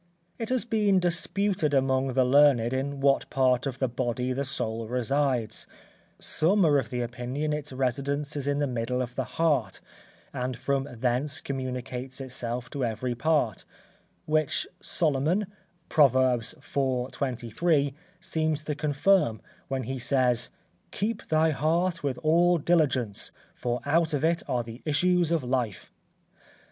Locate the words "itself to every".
12.19-13.13